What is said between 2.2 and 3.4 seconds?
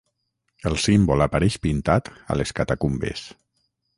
a les catacumbes.